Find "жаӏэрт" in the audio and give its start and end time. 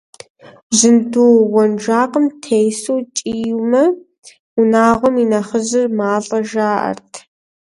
6.49-7.11